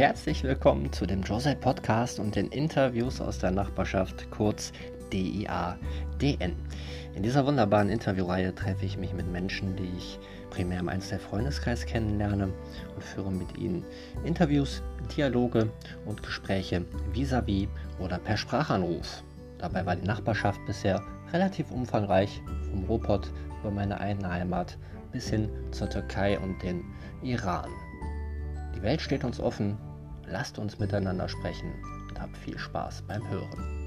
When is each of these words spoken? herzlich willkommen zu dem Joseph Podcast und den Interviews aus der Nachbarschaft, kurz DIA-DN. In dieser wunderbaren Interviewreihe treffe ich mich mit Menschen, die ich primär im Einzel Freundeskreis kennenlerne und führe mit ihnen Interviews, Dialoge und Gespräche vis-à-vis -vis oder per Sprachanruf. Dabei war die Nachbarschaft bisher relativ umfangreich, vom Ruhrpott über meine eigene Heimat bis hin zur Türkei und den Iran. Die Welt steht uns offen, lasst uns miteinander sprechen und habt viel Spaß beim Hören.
herzlich 0.00 0.42
willkommen 0.44 0.90
zu 0.94 1.04
dem 1.04 1.20
Joseph 1.20 1.60
Podcast 1.60 2.20
und 2.20 2.34
den 2.34 2.46
Interviews 2.46 3.20
aus 3.20 3.38
der 3.38 3.50
Nachbarschaft, 3.50 4.30
kurz 4.30 4.72
DIA-DN. 5.12 6.56
In 7.14 7.22
dieser 7.22 7.44
wunderbaren 7.44 7.90
Interviewreihe 7.90 8.54
treffe 8.54 8.86
ich 8.86 8.96
mich 8.96 9.12
mit 9.12 9.30
Menschen, 9.30 9.76
die 9.76 9.90
ich 9.98 10.18
primär 10.48 10.80
im 10.80 10.88
Einzel 10.88 11.18
Freundeskreis 11.18 11.84
kennenlerne 11.84 12.48
und 12.94 13.04
führe 13.04 13.30
mit 13.30 13.58
ihnen 13.58 13.84
Interviews, 14.24 14.82
Dialoge 15.14 15.68
und 16.06 16.22
Gespräche 16.22 16.82
vis-à-vis 17.12 17.66
-vis 17.66 18.02
oder 18.02 18.16
per 18.16 18.38
Sprachanruf. 18.38 19.22
Dabei 19.58 19.84
war 19.84 19.96
die 19.96 20.06
Nachbarschaft 20.06 20.64
bisher 20.64 21.02
relativ 21.30 21.70
umfangreich, 21.70 22.40
vom 22.70 22.84
Ruhrpott 22.84 23.30
über 23.60 23.70
meine 23.70 24.00
eigene 24.00 24.30
Heimat 24.30 24.78
bis 25.12 25.28
hin 25.28 25.50
zur 25.72 25.90
Türkei 25.90 26.38
und 26.38 26.62
den 26.62 26.84
Iran. 27.22 27.68
Die 28.74 28.82
Welt 28.82 29.02
steht 29.02 29.24
uns 29.24 29.38
offen, 29.38 29.76
lasst 30.30 30.58
uns 30.58 30.78
miteinander 30.78 31.28
sprechen 31.28 31.72
und 32.08 32.20
habt 32.20 32.36
viel 32.36 32.58
Spaß 32.58 33.02
beim 33.02 33.28
Hören. 33.28 33.79